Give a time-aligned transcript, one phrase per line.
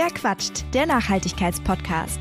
[0.00, 0.64] Wer quatscht?
[0.74, 2.20] Der Nachhaltigkeitspodcast.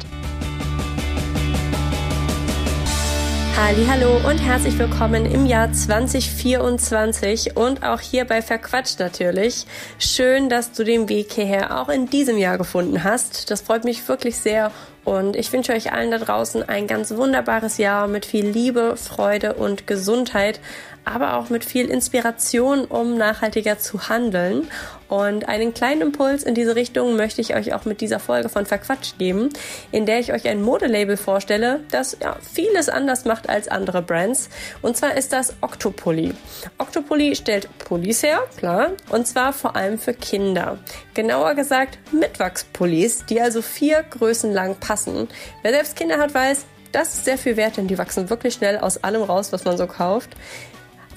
[3.55, 9.67] Hallo und herzlich willkommen im Jahr 2024 und auch hier bei Verquatscht natürlich.
[9.99, 13.51] Schön, dass du den Weg hierher auch in diesem Jahr gefunden hast.
[13.51, 14.71] Das freut mich wirklich sehr
[15.03, 19.53] und ich wünsche euch allen da draußen ein ganz wunderbares Jahr mit viel Liebe, Freude
[19.53, 20.59] und Gesundheit
[21.07, 24.67] aber auch mit viel Inspiration, um nachhaltiger zu handeln.
[25.09, 28.65] Und einen kleinen Impuls in diese Richtung möchte ich euch auch mit dieser Folge von
[28.65, 29.49] Verquatscht geben,
[29.91, 34.49] in der ich euch ein Modelabel vorstelle, das ja, vieles anders macht als andere Brands.
[34.81, 36.33] Und zwar ist das Octopoly.
[36.77, 40.77] Octopoly stellt Pullis her, klar, und zwar vor allem für Kinder.
[41.13, 45.29] Genauer gesagt Mitwachspullis, die also vier Größen lang passen.
[45.63, 48.77] Wer selbst Kinder hat, weiß, das ist sehr viel wert, denn die wachsen wirklich schnell
[48.77, 50.31] aus allem raus, was man so kauft.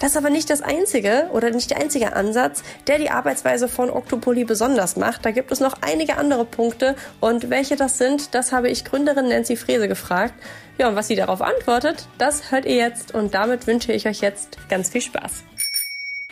[0.00, 3.90] Das ist aber nicht das einzige oder nicht der einzige Ansatz, der die Arbeitsweise von
[3.90, 5.26] Octopoly besonders macht.
[5.26, 9.28] Da gibt es noch einige andere Punkte und welche das sind, das habe ich Gründerin
[9.28, 10.32] Nancy Frese gefragt.
[10.78, 14.22] Ja, und was sie darauf antwortet, das hört ihr jetzt und damit wünsche ich euch
[14.22, 15.44] jetzt ganz viel Spaß.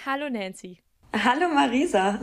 [0.06, 0.78] Hallo Nancy.
[1.12, 2.18] Hallo Marisa.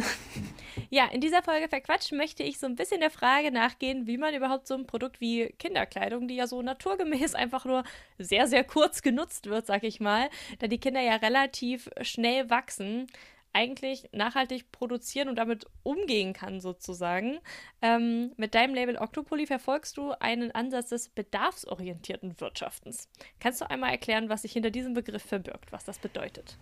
[0.89, 4.33] Ja, in dieser Folge Verquatscht möchte ich so ein bisschen der Frage nachgehen, wie man
[4.33, 7.83] überhaupt so ein Produkt wie Kinderkleidung, die ja so naturgemäß einfach nur
[8.17, 13.07] sehr, sehr kurz genutzt wird, sag ich mal, da die Kinder ja relativ schnell wachsen,
[13.55, 17.39] eigentlich nachhaltig produzieren und damit umgehen kann, sozusagen.
[17.81, 23.07] Ähm, mit deinem Label Octopoly verfolgst du einen Ansatz des bedarfsorientierten Wirtschaftens.
[23.39, 26.57] Kannst du einmal erklären, was sich hinter diesem Begriff verbirgt, was das bedeutet?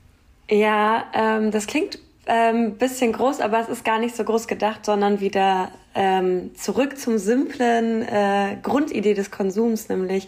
[0.50, 4.86] Ja, ähm, das klingt ähm, bisschen groß, aber es ist gar nicht so groß gedacht,
[4.86, 10.28] sondern wieder ähm, zurück zum simplen äh, Grundidee des Konsums, nämlich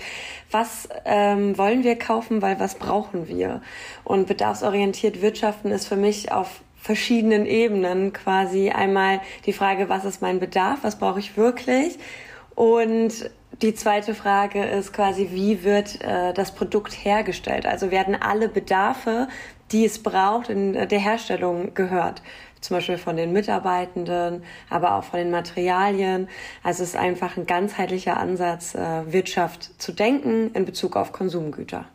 [0.51, 3.61] was ähm, wollen wir kaufen, weil was brauchen wir?
[4.03, 10.21] Und bedarfsorientiert wirtschaften ist für mich auf verschiedenen Ebenen quasi einmal die Frage, was ist
[10.21, 11.97] mein Bedarf, was brauche ich wirklich?
[12.53, 13.29] Und
[13.61, 17.65] die zweite Frage ist quasi, wie wird äh, das Produkt hergestellt?
[17.65, 19.27] Also werden alle Bedarfe
[19.71, 22.21] die es braucht, in der Herstellung gehört.
[22.61, 26.27] Zum Beispiel von den Mitarbeitenden, aber auch von den Materialien.
[26.63, 31.85] Also es ist einfach ein ganzheitlicher Ansatz, äh, Wirtschaft zu denken in Bezug auf Konsumgüter.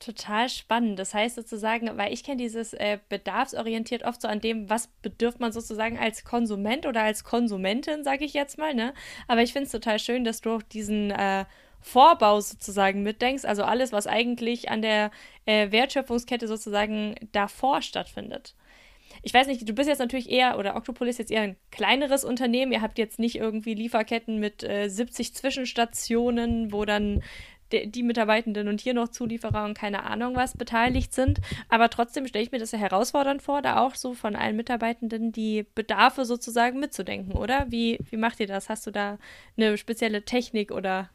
[0.00, 0.98] Total spannend.
[0.98, 5.40] Das heißt sozusagen, weil ich kenne dieses äh, bedarfsorientiert oft so an dem, was bedürft
[5.40, 8.74] man sozusagen als Konsument oder als Konsumentin, sage ich jetzt mal.
[8.74, 8.94] Ne?
[9.28, 11.44] Aber ich finde es total schön, dass du auch diesen äh,
[11.82, 15.10] Vorbau sozusagen mitdenkst, also alles, was eigentlich an der
[15.44, 18.54] äh, Wertschöpfungskette sozusagen davor stattfindet.
[19.22, 22.72] Ich weiß nicht, du bist jetzt natürlich eher, oder Octopolis jetzt eher ein kleineres Unternehmen.
[22.72, 27.22] Ihr habt jetzt nicht irgendwie Lieferketten mit äh, 70 Zwischenstationen, wo dann
[27.72, 31.40] die Mitarbeitenden und hier noch Zulieferer und keine Ahnung was beteiligt sind.
[31.68, 35.32] Aber trotzdem stelle ich mir das ja herausfordernd vor, da auch so von allen Mitarbeitenden
[35.32, 37.66] die Bedarfe sozusagen mitzudenken, oder?
[37.68, 38.68] Wie, wie macht ihr das?
[38.68, 39.18] Hast du da
[39.56, 41.10] eine spezielle Technik oder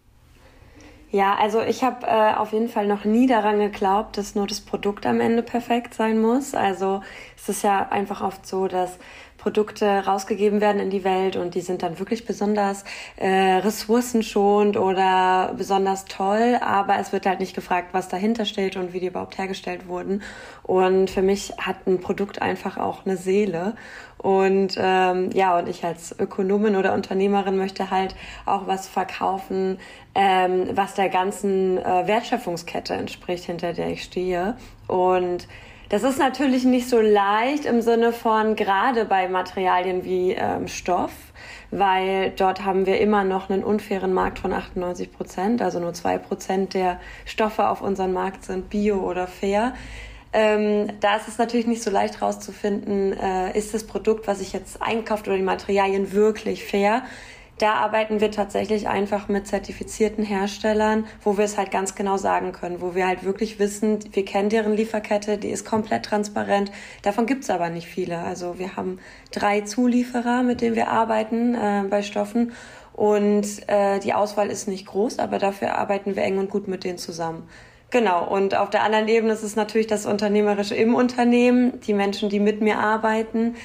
[1.11, 4.61] ja, also ich habe äh, auf jeden Fall noch nie daran geglaubt, dass nur das
[4.61, 6.53] Produkt am Ende perfekt sein muss.
[6.53, 7.01] Also
[7.37, 8.97] es ist ja einfach oft so, dass
[9.45, 12.83] Produkte rausgegeben werden in die Welt und die sind dann wirklich besonders
[13.15, 18.91] äh, ressourcenschonend oder besonders toll, aber es wird halt nicht gefragt, was dahinter steht und
[18.91, 20.23] wie die überhaupt hergestellt wurden.
[20.63, 23.75] Und für mich hat ein Produkt einfach auch eine Seele.
[24.17, 28.15] Und ähm, ja, und ich als Ökonomin oder Unternehmerin möchte halt
[28.45, 29.77] auch was verkaufen,
[30.15, 34.55] ähm, was der ganzen äh, Wertschöpfungskette entspricht, hinter der ich stehe.
[34.87, 35.47] Und
[35.89, 41.11] das ist natürlich nicht so leicht im Sinne von gerade bei Materialien wie ähm, Stoff,
[41.69, 46.17] weil dort haben wir immer noch einen unfairen Markt von 98 Prozent, also nur zwei
[46.17, 49.73] Prozent der Stoffe auf unserem Markt sind bio oder fair.
[50.37, 54.51] Ähm, da ist es natürlich nicht so leicht herauszufinden, äh, ist das Produkt, was ich
[54.51, 57.03] jetzt einkauft oder die Materialien wirklich fair.
[57.57, 62.51] Da arbeiten wir tatsächlich einfach mit zertifizierten Herstellern, wo wir es halt ganz genau sagen
[62.51, 66.69] können, wo wir halt wirklich wissen, wir kennen deren Lieferkette, die ist komplett transparent.
[67.01, 68.17] Davon gibt es aber nicht viele.
[68.17, 68.99] Also wir haben
[69.31, 72.51] drei Zulieferer, mit denen wir arbeiten äh, bei Stoffen.
[72.91, 76.83] Und äh, die Auswahl ist nicht groß, aber dafür arbeiten wir eng und gut mit
[76.83, 77.47] denen zusammen.
[77.91, 82.29] Genau, und auf der anderen Ebene ist es natürlich das Unternehmerische im Unternehmen, die Menschen,
[82.29, 83.55] die mit mir arbeiten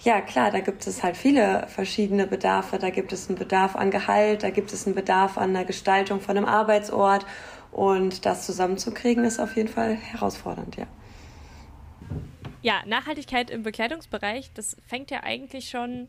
[0.00, 2.78] ja, klar, da gibt es halt viele verschiedene Bedarfe.
[2.78, 6.20] Da gibt es einen Bedarf an Gehalt, da gibt es einen Bedarf an der Gestaltung
[6.20, 7.26] von einem Arbeitsort.
[7.72, 10.86] Und das zusammenzukriegen ist auf jeden Fall herausfordernd, ja.
[12.62, 16.08] Ja, Nachhaltigkeit im Bekleidungsbereich, das fängt ja eigentlich schon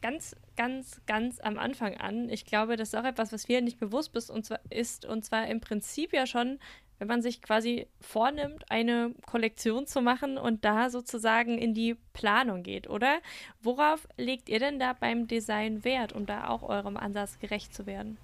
[0.00, 2.30] ganz, ganz, ganz am Anfang an.
[2.30, 5.24] Ich glaube, das ist auch etwas, was vielen nicht bewusst ist und zwar, ist, und
[5.24, 6.58] zwar im Prinzip ja schon
[7.00, 12.62] wenn man sich quasi vornimmt, eine Kollektion zu machen und da sozusagen in die Planung
[12.62, 13.18] geht, oder?
[13.62, 17.86] Worauf legt ihr denn da beim Design Wert, um da auch eurem Ansatz gerecht zu
[17.86, 18.18] werden?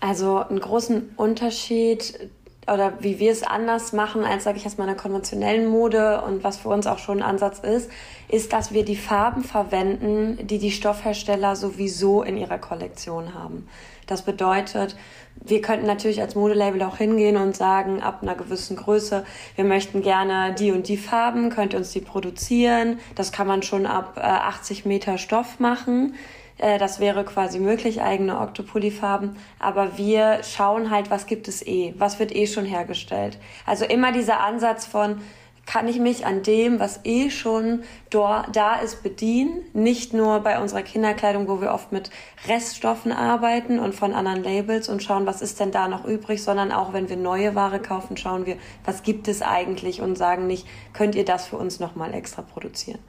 [0.00, 2.30] Also einen großen Unterschied
[2.72, 6.22] oder wie wir es anders machen als, sage ich jetzt mal, in der konventionellen Mode
[6.22, 7.90] und was für uns auch schon ein Ansatz ist,
[8.28, 13.68] ist, dass wir die Farben verwenden, die die Stoffhersteller sowieso in ihrer Kollektion haben.
[14.06, 14.96] Das bedeutet,
[15.44, 19.24] wir könnten natürlich als Modelabel auch hingehen und sagen, ab einer gewissen Größe,
[19.54, 22.98] wir möchten gerne die und die Farben, könnt ihr uns die produzieren.
[23.14, 26.14] Das kann man schon ab äh, 80 Meter Stoff machen.
[26.58, 29.36] Äh, das wäre quasi möglich, eigene Octopoly-Farben.
[29.58, 33.38] Aber wir schauen halt, was gibt es eh, was wird eh schon hergestellt.
[33.64, 35.20] Also immer dieser Ansatz von,
[35.68, 39.60] kann ich mich an dem, was eh schon da ist, bedienen.
[39.74, 42.10] Nicht nur bei unserer Kinderkleidung, wo wir oft mit
[42.48, 46.72] Reststoffen arbeiten und von anderen Labels und schauen, was ist denn da noch übrig, sondern
[46.72, 48.56] auch wenn wir neue Ware kaufen, schauen wir,
[48.86, 53.00] was gibt es eigentlich und sagen nicht, könnt ihr das für uns nochmal extra produzieren.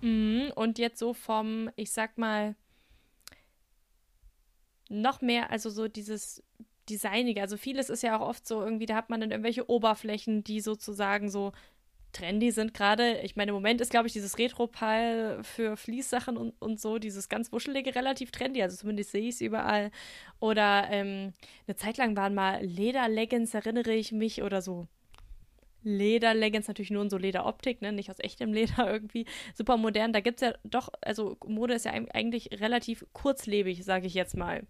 [0.00, 2.54] Mhm, und jetzt so vom, ich sag mal,
[4.88, 6.42] noch mehr, also so dieses
[6.88, 7.40] Designige.
[7.40, 10.60] Also vieles ist ja auch oft so irgendwie, da hat man dann irgendwelche Oberflächen, die
[10.60, 11.52] sozusagen so
[12.12, 13.20] trendy sind gerade.
[13.20, 17.28] Ich meine, im Moment ist, glaube ich, dieses Retro-Pal für Fließsachen und, und so, dieses
[17.28, 18.62] ganz Wuschelige relativ trendy.
[18.62, 19.90] Also zumindest sehe ich es überall.
[20.40, 21.34] Oder ähm,
[21.66, 24.86] eine Zeit lang waren mal Leder-Leggings, erinnere ich mich, oder so
[25.88, 27.92] Lederleggings, natürlich nur in so Lederoptik, ne?
[27.92, 30.12] nicht aus echtem Leder irgendwie, super modern.
[30.12, 34.36] Da gibt es ja doch, also Mode ist ja eigentlich relativ kurzlebig, sage ich jetzt
[34.36, 34.62] mal.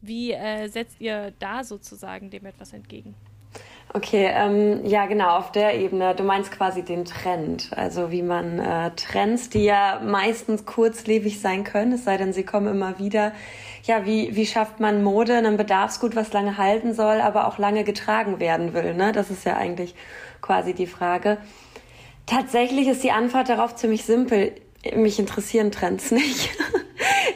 [0.00, 3.14] Wie äh, setzt ihr da sozusagen dem etwas entgegen?
[3.92, 6.14] Okay, ähm, ja genau, auf der Ebene.
[6.14, 11.64] Du meinst quasi den Trend, also wie man äh, Trends, die ja meistens kurzlebig sein
[11.64, 13.32] können, es sei denn, sie kommen immer wieder.
[13.84, 17.84] Ja, wie, wie schafft man Mode, ein Bedarfsgut, was lange halten soll, aber auch lange
[17.84, 18.94] getragen werden will?
[18.94, 19.12] Ne?
[19.12, 19.94] Das ist ja eigentlich
[20.42, 21.38] quasi die Frage.
[22.26, 24.52] Tatsächlich ist die Antwort darauf ziemlich simpel.
[24.94, 26.50] Mich interessieren Trends nicht.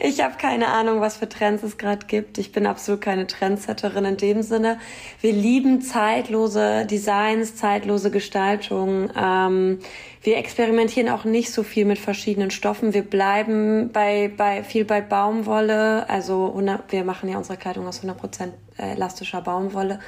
[0.05, 2.37] ich habe keine Ahnung, was für Trends es gerade gibt.
[2.37, 4.79] Ich bin absolut keine Trendsetterin in dem Sinne.
[5.19, 9.09] Wir lieben zeitlose Designs, zeitlose Gestaltung.
[9.19, 9.79] Ähm,
[10.21, 12.93] wir experimentieren auch nicht so viel mit verschiedenen Stoffen.
[12.93, 16.07] Wir bleiben bei, bei viel bei Baumwolle.
[16.07, 19.99] Also 100, wir machen ja unsere Kleidung aus 100% elastischer Baumwolle.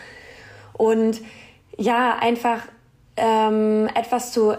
[0.74, 1.22] Und
[1.78, 2.62] ja, einfach
[3.16, 4.58] ähm, etwas zu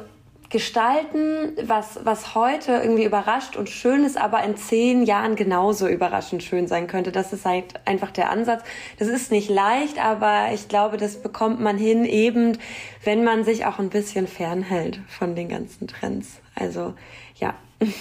[0.50, 6.42] gestalten, was, was heute irgendwie überrascht und schön ist, aber in zehn Jahren genauso überraschend
[6.42, 7.12] schön sein könnte.
[7.12, 8.62] Das ist halt einfach der Ansatz.
[8.98, 12.58] Das ist nicht leicht, aber ich glaube, das bekommt man hin, eben
[13.04, 16.40] wenn man sich auch ein bisschen fernhält von den ganzen Trends.
[16.54, 16.94] Also
[17.36, 17.54] ja.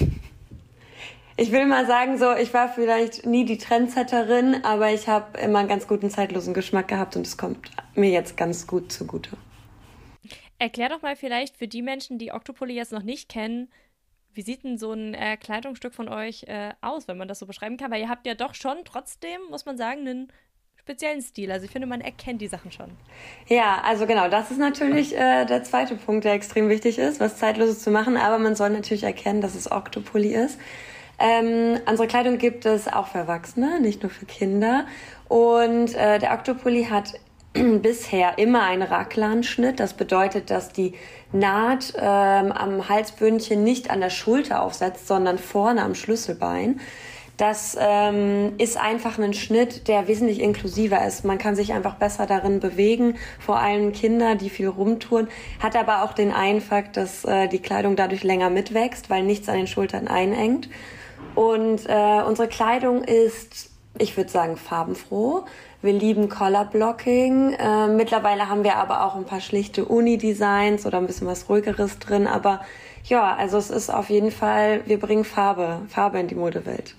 [1.40, 5.60] Ich will mal sagen, so, ich war vielleicht nie die Trendsetterin, aber ich habe immer
[5.60, 9.38] einen ganz guten zeitlosen Geschmack gehabt und es kommt mir jetzt ganz gut zugute.
[10.60, 13.70] Erklär doch mal vielleicht für die Menschen, die Octopoly jetzt noch nicht kennen,
[14.34, 17.48] wie sieht denn so ein äh, Kleidungsstück von euch äh, aus, wenn man das so
[17.48, 17.92] beschreiben kann?
[17.92, 20.32] Weil ihr habt ja doch schon trotzdem, muss man sagen, einen
[20.76, 21.52] speziellen Stil.
[21.52, 22.92] Also ich finde, man erkennt die Sachen schon.
[23.48, 27.38] Ja, also genau, das ist natürlich äh, der zweite Punkt, der extrem wichtig ist, was
[27.38, 28.16] Zeitloses zu machen.
[28.16, 30.60] Aber man soll natürlich erkennen, dass es Octopoly ist.
[31.20, 34.86] Ähm, unsere Kleidung gibt es auch für Erwachsene, nicht nur für Kinder.
[35.28, 37.20] Und äh, der Octopoly hat
[37.82, 39.80] bisher immer ein Raglan-Schnitt.
[39.80, 40.94] Das bedeutet, dass die
[41.32, 46.80] Naht ähm, am Halsbündchen nicht an der Schulter aufsetzt, sondern vorne am Schlüsselbein.
[47.38, 51.24] Das ähm, ist einfach ein Schnitt, der wesentlich inklusiver ist.
[51.24, 55.28] Man kann sich einfach besser darin bewegen, vor allem Kinder, die viel rumtouren,
[55.62, 59.58] hat aber auch den Einfakt, dass äh, die Kleidung dadurch länger mitwächst, weil nichts an
[59.58, 60.68] den Schultern einengt.
[61.36, 65.46] Und äh, unsere Kleidung ist, ich würde sagen, farbenfroh.
[65.82, 67.54] Wir lieben Color Blocking.
[67.54, 72.00] Äh, mittlerweile haben wir aber auch ein paar schlichte Uni-Designs oder ein bisschen was ruhigeres
[72.00, 72.26] drin.
[72.26, 72.62] Aber
[73.06, 76.96] ja, also es ist auf jeden Fall, wir bringen Farbe, Farbe in die Modewelt.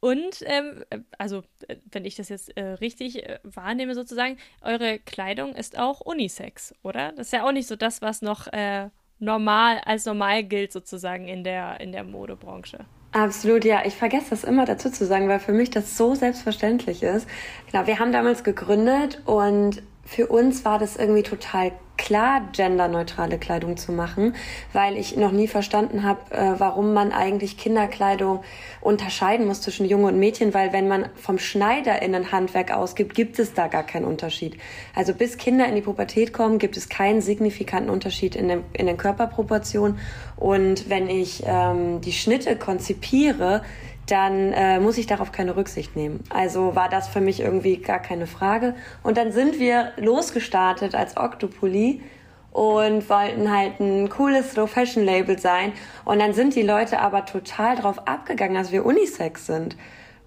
[0.00, 0.84] Und ähm,
[1.18, 1.42] also,
[1.90, 7.12] wenn ich das jetzt äh, richtig äh, wahrnehme, sozusagen, eure Kleidung ist auch Unisex, oder?
[7.12, 8.88] Das ist ja auch nicht so das, was noch äh,
[9.18, 12.84] normal als normal gilt, sozusagen in der, in der Modebranche.
[13.16, 13.80] Absolut, ja.
[13.86, 17.26] Ich vergesse das immer dazu zu sagen, weil für mich das so selbstverständlich ist.
[17.72, 23.76] Genau, wir haben damals gegründet und für uns war das irgendwie total klar, genderneutrale Kleidung
[23.76, 24.34] zu machen,
[24.72, 28.42] weil ich noch nie verstanden habe, äh, warum man eigentlich Kinderkleidung
[28.80, 33.14] unterscheiden muss zwischen Junge und Mädchen, weil wenn man vom Schneider in ein Handwerk ausgibt,
[33.14, 34.56] gibt es da gar keinen Unterschied.
[34.94, 38.86] Also bis Kinder in die Pubertät kommen, gibt es keinen signifikanten Unterschied in, dem, in
[38.86, 39.98] den Körperproportionen.
[40.36, 43.62] Und wenn ich ähm, die Schnitte konzipiere,
[44.06, 46.22] dann äh, muss ich darauf keine Rücksicht nehmen.
[46.30, 48.74] Also war das für mich irgendwie gar keine Frage.
[49.02, 52.00] Und dann sind wir losgestartet als Octopoly
[52.52, 55.72] und wollten halt ein cooles Slow Fashion Label sein.
[56.04, 59.76] Und dann sind die Leute aber total drauf abgegangen, dass wir Unisex sind.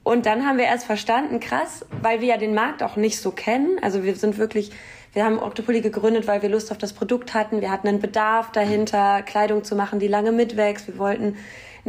[0.03, 3.31] Und dann haben wir erst verstanden, krass, weil wir ja den Markt auch nicht so
[3.31, 3.77] kennen.
[3.81, 4.71] Also wir sind wirklich,
[5.13, 7.61] wir haben Octopoly gegründet, weil wir Lust auf das Produkt hatten.
[7.61, 10.87] Wir hatten einen Bedarf dahinter, Kleidung zu machen, die lange mitwächst.
[10.87, 11.37] Wir wollten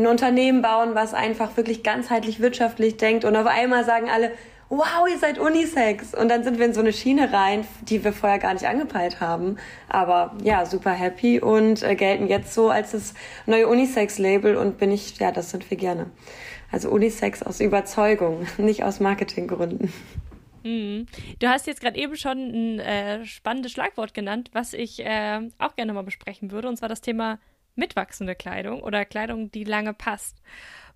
[0.00, 3.24] ein Unternehmen bauen, was einfach wirklich ganzheitlich wirtschaftlich denkt.
[3.24, 4.32] Und auf einmal sagen alle,
[4.70, 6.14] wow, ihr seid Unisex.
[6.14, 9.20] Und dann sind wir in so eine Schiene rein, die wir vorher gar nicht angepeilt
[9.20, 9.56] haben.
[9.88, 13.14] Aber ja, super happy und äh, gelten jetzt so als das
[13.46, 16.10] neue Unisex-Label und bin ich, ja, das sind wir gerne.
[16.72, 19.92] Also Unisex aus Überzeugung, nicht aus Marketinggründen.
[20.62, 21.06] Mhm.
[21.38, 25.74] Du hast jetzt gerade eben schon ein äh, spannendes Schlagwort genannt, was ich äh, auch
[25.74, 27.38] gerne mal besprechen würde, und zwar das Thema
[27.74, 30.36] mitwachsende Kleidung oder Kleidung, die lange passt.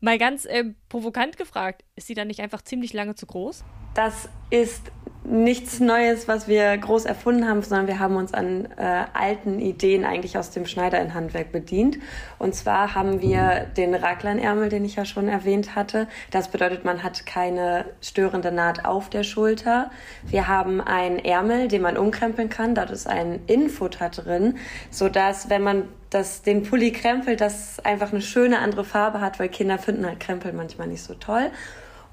[0.00, 3.64] Mal ganz äh, provokant gefragt, ist sie dann nicht einfach ziemlich lange zu groß?
[3.95, 4.90] Das ist
[5.25, 10.04] nichts Neues, was wir groß erfunden haben, sondern wir haben uns an äh, alten Ideen
[10.04, 11.99] eigentlich aus dem Schneider in Handwerk bedient.
[12.38, 16.09] Und zwar haben wir den Ragleinärmel, den ich ja schon erwähnt hatte.
[16.31, 19.90] Das bedeutet, man hat keine störende Naht auf der Schulter.
[20.25, 22.75] Wir haben einen Ärmel, den man umkrempeln kann.
[22.75, 24.59] Dort ist ein Innenfutter drin,
[24.90, 29.49] sodass, wenn man das, den Pulli krempelt, das einfach eine schöne andere Farbe hat, weil
[29.49, 31.50] Kinder finden halt Krempel manchmal nicht so toll.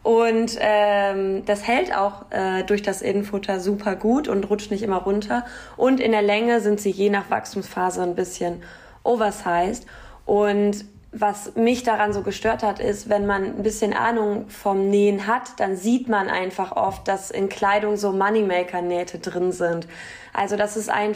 [0.03, 4.97] Und ähm, das hält auch äh, durch das Innenfutter super gut und rutscht nicht immer
[4.97, 5.45] runter.
[5.77, 8.63] Und in der Länge sind sie je nach Wachstumsphase ein bisschen
[9.03, 9.85] oversized.
[10.25, 15.27] Und was mich daran so gestört hat, ist, wenn man ein bisschen Ahnung vom Nähen
[15.27, 19.87] hat, dann sieht man einfach oft, dass in Kleidung so Moneymaker-Nähte drin sind.
[20.33, 21.15] Also das ist ein,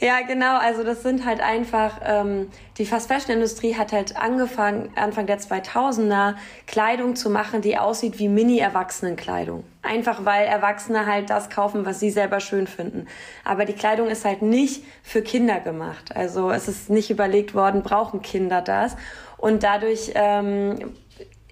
[0.00, 0.58] ja, genau.
[0.58, 6.34] Also das sind halt einfach, ähm, die Fast-Fashion-Industrie hat halt angefangen, Anfang der 2000er,
[6.66, 9.64] Kleidung zu machen, die aussieht wie Mini-Erwachsenenkleidung.
[9.82, 13.06] Einfach weil Erwachsene halt das kaufen, was sie selber schön finden.
[13.44, 16.14] Aber die Kleidung ist halt nicht für Kinder gemacht.
[16.16, 18.96] Also es ist nicht überlegt worden, brauchen Kinder das.
[19.38, 20.94] Und dadurch ähm,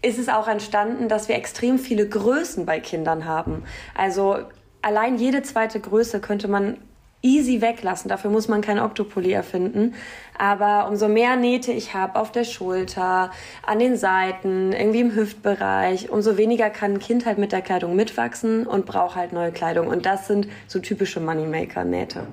[0.03, 3.65] ist es auch entstanden, dass wir extrem viele Größen bei Kindern haben.
[3.95, 4.39] Also
[4.83, 6.79] allein jede zweite Größe könnte man
[7.23, 8.09] easy weglassen.
[8.09, 9.95] Dafür muss man kein Octopoly erfinden.
[10.39, 13.31] Aber umso mehr Nähte ich habe auf der Schulter,
[13.67, 17.95] an den Seiten, irgendwie im Hüftbereich, umso weniger kann ein Kind halt mit der Kleidung
[17.95, 19.89] mitwachsen und braucht halt neue Kleidung.
[19.89, 22.27] Und das sind so typische Moneymaker-Nähte.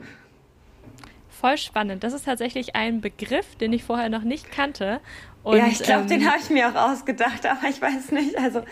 [1.30, 2.04] Voll spannend.
[2.04, 5.02] Das ist tatsächlich ein Begriff, den ich vorher noch nicht kannte.
[5.44, 8.38] Und, ja, ich glaube, ähm, den habe ich mir auch ausgedacht, aber ich weiß nicht.
[8.38, 8.64] Also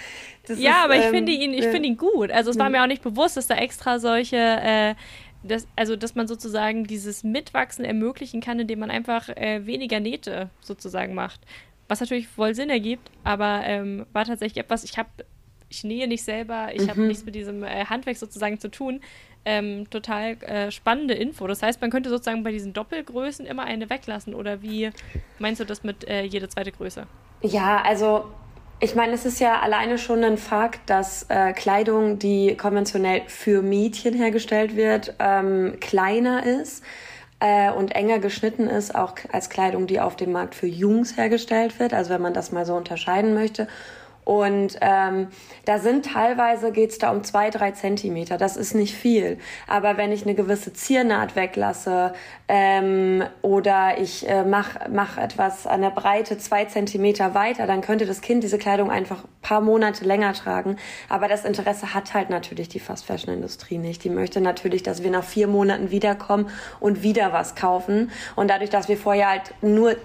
[0.47, 2.31] ja, ist, aber ich ähm, finde ihn, ich finde ihn gut.
[2.31, 4.95] Also es war mir auch nicht bewusst, dass da extra solche äh,
[5.47, 10.49] das, also dass man sozusagen dieses Mitwachsen ermöglichen kann, indem man einfach äh, weniger Nähte
[10.61, 11.41] sozusagen macht.
[11.87, 15.09] Was natürlich voll Sinn ergibt, aber ähm, war tatsächlich etwas, ich habe,
[15.69, 16.89] ich nähe nicht selber, ich mhm.
[16.89, 19.01] habe nichts mit diesem äh, Handwerk sozusagen zu tun.
[19.47, 21.45] Ähm, total äh, spannende Info.
[21.45, 24.89] Das heißt, man könnte sozusagen bei diesen Doppelgrößen immer eine weglassen oder wie
[25.37, 27.05] meinst du das mit äh, jede zweite Größe?
[27.43, 28.25] Ja, also
[28.79, 33.61] ich meine, es ist ja alleine schon ein Fakt, dass äh, Kleidung, die konventionell für
[33.61, 36.83] Mädchen hergestellt wird, ähm, kleiner ist
[37.39, 41.79] äh, und enger geschnitten ist, auch als Kleidung, die auf dem Markt für Jungs hergestellt
[41.79, 41.93] wird.
[41.93, 43.67] Also wenn man das mal so unterscheiden möchte.
[44.25, 45.27] Und ähm,
[45.65, 48.37] da sind teilweise geht's da um zwei, drei Zentimeter.
[48.37, 49.37] Das ist nicht viel.
[49.67, 52.13] Aber wenn ich eine gewisse Ziernaht weglasse
[52.47, 58.07] ähm, oder ich äh, mache mach etwas an der Breite zwei Zentimeter weiter, dann könnte
[58.07, 60.77] das Kind diese Kleidung einfach paar Monate länger tragen.
[61.07, 64.03] Aber das Interesse hat halt natürlich die Fast Fashion Industrie nicht.
[64.03, 68.09] Die möchte natürlich, dass wir nach vier Monaten wiederkommen und wieder was kaufen.
[68.35, 69.95] Und dadurch, dass wir vorher halt nur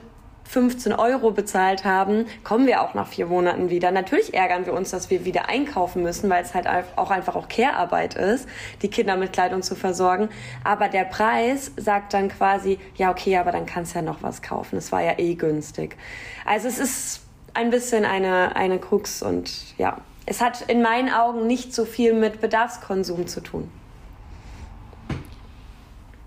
[0.51, 3.93] 15 Euro bezahlt haben, kommen wir auch nach vier Monaten wieder.
[3.93, 6.67] Natürlich ärgern wir uns, dass wir wieder einkaufen müssen, weil es halt
[6.97, 8.49] auch einfach auch Care-Arbeit ist,
[8.83, 10.29] die Kinder mit Kleidung zu versorgen.
[10.65, 14.43] Aber der Preis sagt dann quasi, ja okay, aber dann kannst du ja noch was
[14.43, 14.77] kaufen.
[14.77, 15.97] Es war ja eh günstig.
[16.45, 17.21] Also es ist
[17.55, 22.13] ein bisschen eine, eine Krux und ja, es hat in meinen Augen nicht so viel
[22.13, 23.71] mit Bedarfskonsum zu tun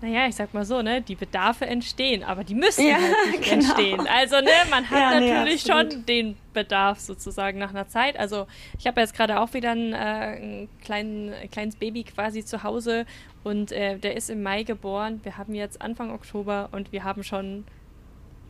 [0.04, 3.42] naja, ich sag mal so, ne, die Bedarfe entstehen, aber die müssen ja, halt nicht
[3.48, 3.54] genau.
[3.54, 4.06] entstehen.
[4.06, 8.18] Also, ne, man hat ja, natürlich nee, schon den Bedarf sozusagen nach einer Zeit.
[8.18, 8.46] Also,
[8.78, 12.62] ich habe jetzt gerade auch wieder ein, äh, ein, kleinen, ein kleines Baby quasi zu
[12.62, 13.06] Hause
[13.44, 15.20] und äh, der ist im Mai geboren.
[15.22, 17.64] Wir haben jetzt Anfang Oktober und wir haben schon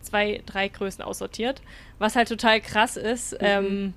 [0.00, 1.62] zwei, drei Größen aussortiert,
[2.00, 3.32] was halt total krass ist.
[3.34, 3.38] Mhm.
[3.40, 3.94] Ähm,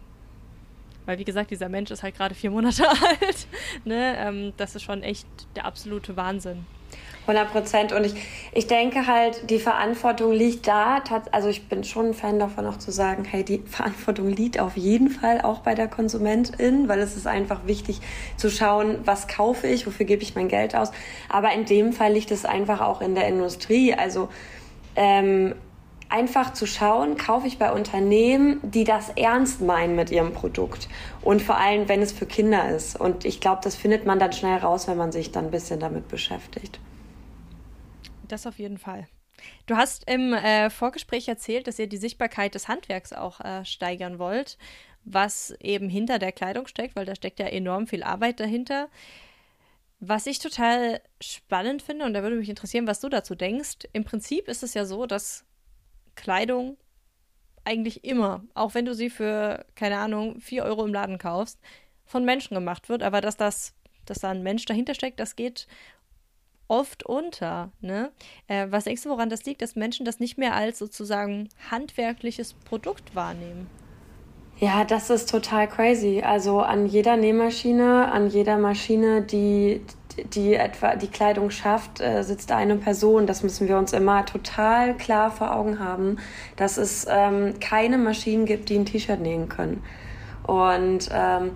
[1.08, 3.48] weil wie gesagt, dieser Mensch ist halt gerade vier Monate alt.
[3.84, 4.16] ne?
[4.20, 6.66] Ähm, das ist schon echt der absolute Wahnsinn.
[7.28, 7.92] 100 Prozent.
[7.94, 8.16] Und ich,
[8.54, 11.04] ich denke halt, die Verantwortung liegt da.
[11.32, 14.78] Also ich bin schon ein Fan davon auch zu sagen, hey, die Verantwortung liegt auf
[14.78, 18.00] jeden Fall auch bei der Konsumentin, weil es ist einfach wichtig
[18.38, 20.92] zu schauen, was kaufe ich, wofür gebe ich mein Geld aus.
[21.30, 23.94] Aber in dem Fall liegt es einfach auch in der Industrie.
[23.94, 24.30] Also
[24.96, 25.54] ähm,
[26.10, 30.88] einfach zu schauen, kaufe ich bei Unternehmen, die das ernst meinen mit ihrem Produkt.
[31.22, 33.00] Und vor allem, wenn es für Kinder ist.
[33.00, 35.80] Und ich glaube, das findet man dann schnell raus, wenn man sich dann ein bisschen
[35.80, 36.80] damit beschäftigt.
[38.28, 39.08] Das auf jeden Fall.
[39.66, 44.20] Du hast im äh, Vorgespräch erzählt, dass ihr die Sichtbarkeit des Handwerks auch äh, steigern
[44.20, 44.58] wollt,
[45.04, 48.90] was eben hinter der Kleidung steckt, weil da steckt ja enorm viel Arbeit dahinter.
[50.00, 54.04] Was ich total spannend finde, und da würde mich interessieren, was du dazu denkst, im
[54.04, 55.46] Prinzip ist es ja so, dass
[56.16, 56.78] Kleidung
[57.64, 61.60] eigentlich immer, auch wenn du sie für, keine Ahnung, 4 Euro im Laden kaufst,
[62.06, 63.74] von Menschen gemacht wird, aber dass das,
[64.06, 65.68] dass da ein Mensch dahinter steckt, das geht
[66.68, 67.72] oft unter.
[67.82, 68.12] Ne?
[68.48, 72.54] Äh, was denkst du, woran das liegt, dass Menschen das nicht mehr als sozusagen handwerkliches
[72.54, 73.70] Produkt wahrnehmen?
[74.60, 76.24] Ja, das ist total crazy.
[76.26, 79.82] Also an jeder Nähmaschine, an jeder Maschine, die
[80.24, 83.28] die etwa die Kleidung schafft, äh, sitzt eine Person.
[83.28, 86.18] Das müssen wir uns immer total klar vor Augen haben,
[86.56, 89.84] dass es ähm, keine Maschinen gibt, die ein T-Shirt nähen können.
[90.46, 91.52] Und ähm,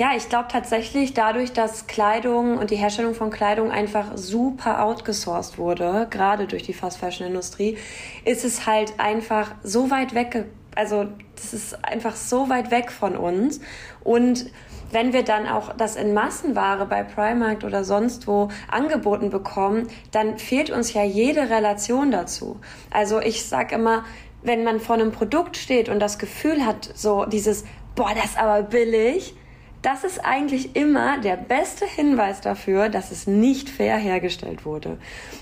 [0.00, 5.58] ja, ich glaube tatsächlich dadurch, dass Kleidung und die Herstellung von Kleidung einfach super outgesourced
[5.58, 7.76] wurde, gerade durch die Fast Fashion Industrie,
[8.24, 13.14] ist es halt einfach so weit weg, also das ist einfach so weit weg von
[13.14, 13.60] uns
[14.02, 14.50] und
[14.90, 20.38] wenn wir dann auch das in Massenware bei Primark oder sonst wo angeboten bekommen, dann
[20.38, 22.58] fehlt uns ja jede Relation dazu.
[22.90, 24.04] Also ich sag immer,
[24.42, 27.64] wenn man vor einem Produkt steht und das Gefühl hat, so dieses,
[27.94, 29.34] boah, das ist aber billig,
[29.82, 34.98] das ist eigentlich immer der beste Hinweis dafür, dass es nicht fair hergestellt wurde.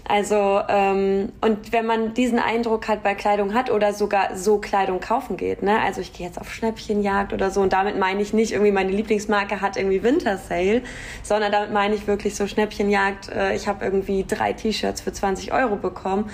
[0.06, 5.00] Also, ähm, und wenn man diesen Eindruck halt bei Kleidung hat oder sogar so Kleidung
[5.00, 5.80] kaufen geht, ne?
[5.80, 8.92] Also ich gehe jetzt auf Schnäppchenjagd oder so und damit meine ich nicht irgendwie meine
[8.92, 10.82] Lieblingsmarke hat irgendwie Winter Sale,
[11.24, 15.52] sondern damit meine ich wirklich so Schnäppchenjagd, äh, ich habe irgendwie drei T-Shirts für 20
[15.52, 16.30] Euro bekommen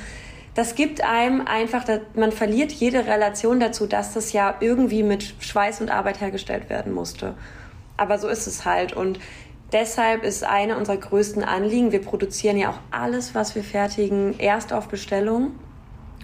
[0.54, 1.84] das gibt einem einfach,
[2.14, 6.92] man verliert jede Relation dazu, dass das ja irgendwie mit Schweiß und Arbeit hergestellt werden
[6.92, 7.34] musste
[7.96, 8.92] aber so ist es halt.
[8.92, 9.18] Und
[9.72, 14.72] deshalb ist eine unserer größten Anliegen, wir produzieren ja auch alles, was wir fertigen, erst
[14.72, 15.52] auf Bestellung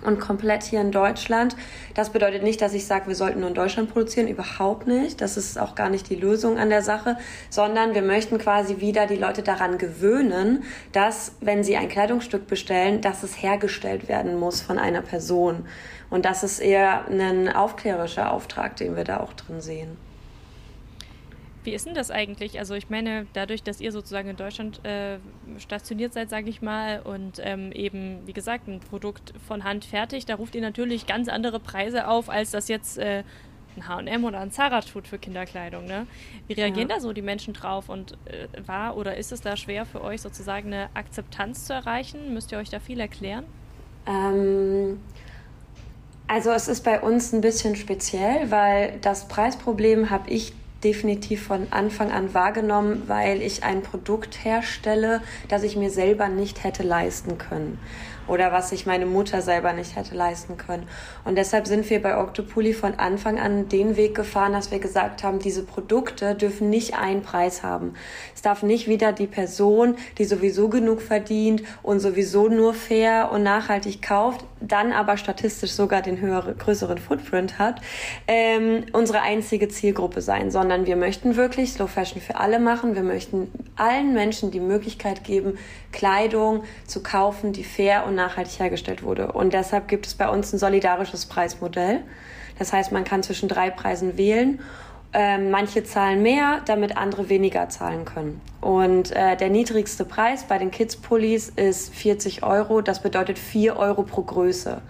[0.04, 1.56] und komplett hier in Deutschland.
[1.94, 5.20] Das bedeutet nicht, dass ich sage, wir sollten nur in Deutschland produzieren, überhaupt nicht.
[5.20, 7.16] Das ist auch gar nicht die Lösung an der Sache,
[7.50, 13.00] sondern wir möchten quasi wieder die Leute daran gewöhnen, dass, wenn sie ein Kleidungsstück bestellen,
[13.00, 15.66] dass es hergestellt werden muss von einer Person.
[16.08, 20.09] Und das ist eher ein aufklärischer Auftrag, den wir da auch drin sehen.
[21.62, 22.58] Wie ist denn das eigentlich?
[22.58, 25.18] Also ich meine, dadurch, dass ihr sozusagen in Deutschland äh,
[25.58, 30.24] stationiert seid, sage ich mal, und ähm, eben, wie gesagt, ein Produkt von Hand fertig,
[30.24, 33.24] da ruft ihr natürlich ganz andere Preise auf, als das jetzt äh,
[33.76, 35.84] ein H&M oder ein Zara tut für Kinderkleidung.
[35.84, 36.06] Ne?
[36.46, 36.96] Wie reagieren ja.
[36.96, 37.88] da so die Menschen drauf?
[37.88, 42.32] Und äh, war oder ist es da schwer für euch sozusagen eine Akzeptanz zu erreichen?
[42.32, 43.44] Müsst ihr euch da viel erklären?
[44.06, 45.00] Ähm,
[46.26, 50.52] also es ist bei uns ein bisschen speziell, weil das Preisproblem habe ich
[50.84, 56.64] definitiv von Anfang an wahrgenommen, weil ich ein Produkt herstelle, das ich mir selber nicht
[56.64, 57.78] hätte leisten können
[58.30, 60.86] oder was sich meine Mutter selber nicht hätte leisten können.
[61.24, 65.24] Und deshalb sind wir bei Octopoly von Anfang an den Weg gefahren, dass wir gesagt
[65.24, 67.94] haben, diese Produkte dürfen nicht einen Preis haben.
[68.34, 73.42] Es darf nicht wieder die Person, die sowieso genug verdient und sowieso nur fair und
[73.42, 77.80] nachhaltig kauft, dann aber statistisch sogar den höheren, größeren Footprint hat,
[78.28, 82.94] ähm, unsere einzige Zielgruppe sein, sondern wir möchten wirklich Slow Fashion für alle machen.
[82.94, 85.58] Wir möchten allen Menschen die Möglichkeit geben,
[85.92, 89.32] Kleidung zu kaufen, die fair und nachhaltig hergestellt wurde.
[89.32, 92.00] Und deshalb gibt es bei uns ein solidarisches Preismodell.
[92.58, 94.60] Das heißt, man kann zwischen drei Preisen wählen.
[95.12, 98.40] Ähm, manche zahlen mehr, damit andere weniger zahlen können.
[98.60, 102.80] Und äh, der niedrigste Preis bei den Kids-Pullis ist 40 Euro.
[102.80, 104.82] Das bedeutet 4 Euro pro Größe.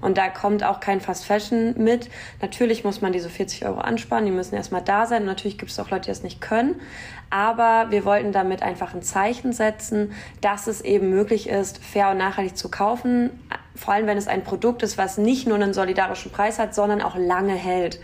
[0.00, 2.08] Und da kommt auch kein Fast Fashion mit.
[2.40, 5.22] Natürlich muss man diese 40 Euro ansparen, die müssen erstmal da sein.
[5.22, 6.80] Und natürlich gibt es auch Leute, die das nicht können.
[7.30, 12.18] Aber wir wollten damit einfach ein Zeichen setzen, dass es eben möglich ist, fair und
[12.18, 13.30] nachhaltig zu kaufen.
[13.74, 17.02] Vor allem, wenn es ein Produkt ist, was nicht nur einen solidarischen Preis hat, sondern
[17.02, 18.00] auch lange hält.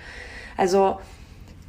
[0.57, 0.99] Also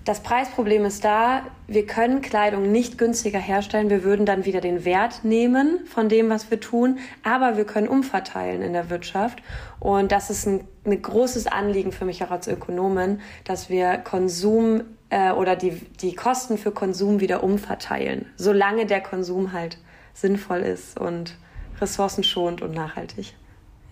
[0.05, 3.89] das Preisproblem ist da, wir können Kleidung nicht günstiger herstellen.
[3.89, 7.87] Wir würden dann wieder den Wert nehmen von dem, was wir tun, aber wir können
[7.87, 9.41] umverteilen in der Wirtschaft.
[9.79, 14.83] Und das ist ein, ein großes Anliegen für mich auch als Ökonomin, dass wir Konsum
[15.09, 19.79] äh, oder die, die Kosten für Konsum wieder umverteilen, solange der Konsum halt
[20.13, 21.35] sinnvoll ist und
[21.81, 23.33] ressourcenschonend und nachhaltig.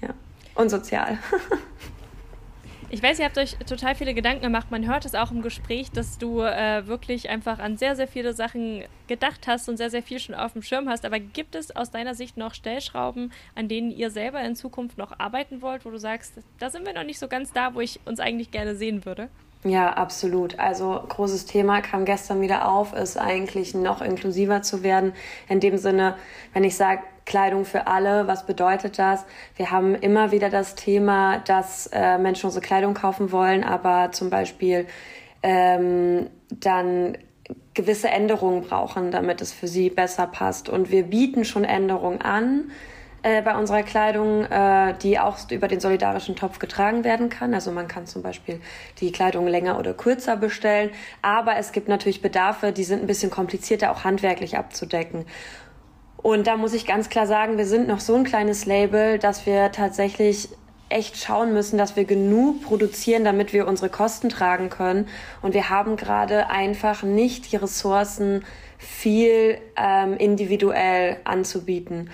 [0.02, 0.10] Ja.
[0.54, 1.18] Und sozial.
[2.94, 4.68] Ich weiß, ihr habt euch total viele Gedanken gemacht.
[4.70, 8.34] Man hört es auch im Gespräch, dass du äh, wirklich einfach an sehr, sehr viele
[8.34, 11.04] Sachen gedacht hast und sehr, sehr viel schon auf dem Schirm hast.
[11.04, 15.20] Aber gibt es aus deiner Sicht noch Stellschrauben, an denen ihr selber in Zukunft noch
[15.20, 18.00] arbeiten wollt, wo du sagst, da sind wir noch nicht so ganz da, wo ich
[18.06, 19.30] uns eigentlich gerne sehen würde?
[19.64, 20.60] Ja, absolut.
[20.60, 25.14] Also großes Thema kam gestern wieder auf, ist eigentlich noch inklusiver zu werden.
[25.50, 26.16] In dem Sinne,
[26.54, 29.26] wenn ich sage, Kleidung für alle, was bedeutet das?
[29.56, 34.30] Wir haben immer wieder das Thema, dass äh, Menschen unsere Kleidung kaufen wollen, aber zum
[34.30, 34.88] Beispiel
[35.42, 37.18] ähm, dann
[37.74, 40.70] gewisse Änderungen brauchen, damit es für sie besser passt.
[40.70, 42.72] Und wir bieten schon Änderungen an
[43.24, 47.54] äh, bei unserer Kleidung, äh, die auch über den solidarischen Topf getragen werden kann.
[47.54, 48.60] Also man kann zum Beispiel
[49.00, 50.92] die Kleidung länger oder kürzer bestellen.
[51.22, 55.26] Aber es gibt natürlich Bedarfe, die sind ein bisschen komplizierter auch handwerklich abzudecken.
[56.24, 59.46] Und da muss ich ganz klar sagen, wir sind noch so ein kleines Label, dass
[59.46, 60.50] wir tatsächlich
[60.88, 65.08] echt schauen müssen, dass wir genug produzieren, damit wir unsere Kosten tragen können.
[65.42, 68.46] Und wir haben gerade einfach nicht die Ressourcen,
[68.78, 72.10] viel ähm, individuell anzubieten.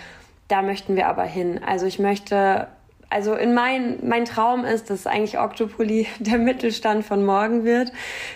[0.47, 1.61] Da möchten wir aber hin.
[1.63, 2.67] Also ich möchte,
[3.11, 7.91] also in mein, mein Traum ist, dass eigentlich Octopoly der Mittelstand von morgen wird,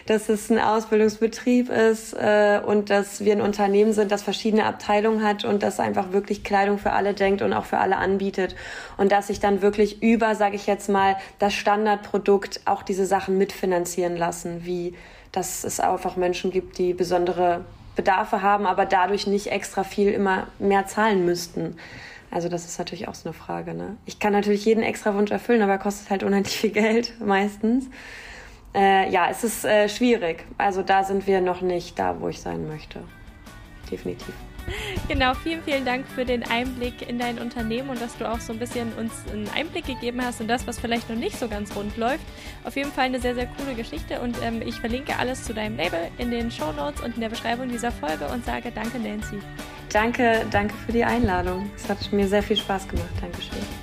[0.08, 5.24] dass es ein Ausbildungsbetrieb ist äh, und dass wir ein Unternehmen sind, das verschiedene Abteilungen
[5.24, 8.56] hat und das einfach wirklich Kleidung für alle denkt und auch für alle anbietet
[8.98, 13.38] und dass sich dann wirklich über, sage ich jetzt mal, das Standardprodukt auch diese Sachen
[13.38, 14.96] mitfinanzieren lassen, wie
[15.32, 20.48] dass es einfach Menschen gibt, die besondere Bedarfe haben, aber dadurch nicht extra viel immer
[20.60, 21.76] mehr zahlen müssten.
[22.34, 23.76] Also das ist natürlich auch so eine Frage.
[23.76, 23.96] Ne?
[24.06, 27.86] Ich kann natürlich jeden extra Wunsch erfüllen, aber kostet halt unheimlich viel Geld meistens.
[28.74, 30.44] Äh, ja, es ist äh, schwierig.
[30.58, 33.04] Also da sind wir noch nicht da, wo ich sein möchte.
[33.92, 34.34] Definitiv.
[35.08, 38.54] Genau, vielen, vielen Dank für den Einblick in dein Unternehmen und dass du auch so
[38.54, 41.76] ein bisschen uns einen Einblick gegeben hast in das, was vielleicht noch nicht so ganz
[41.76, 42.24] rund läuft.
[42.64, 45.78] Auf jeden Fall eine sehr, sehr coole Geschichte und ähm, ich verlinke alles zu deinem
[45.78, 49.40] Label in den Show Notes und in der Beschreibung dieser Folge und sage danke, Nancy.
[49.92, 51.70] Danke, danke für die Einladung.
[51.76, 53.10] Es hat mir sehr viel Spaß gemacht.
[53.22, 53.83] Dankeschön.